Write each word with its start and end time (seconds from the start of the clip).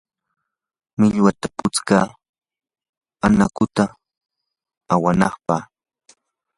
millwata 0.97 1.47
putskaa 1.57 2.05
anakuta 3.25 3.83
awanapaq. 4.93 5.63